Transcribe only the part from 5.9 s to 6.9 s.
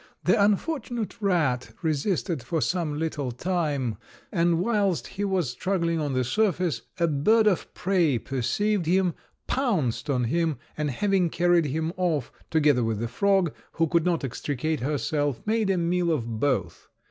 on the surface,